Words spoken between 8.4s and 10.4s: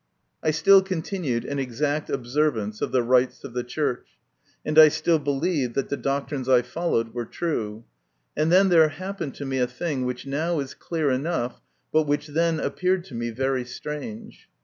then there happened to me a thing which